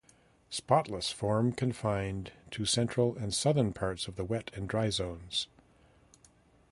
[0.49, 5.45] Spotless form confined to central and southern parts of wet and dry zones.